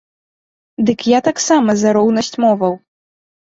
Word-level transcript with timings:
Дык 0.87 0.99
я 1.11 1.19
таксама 1.29 1.71
за 1.83 1.89
роўнасць 1.99 2.35
моваў. 2.47 2.73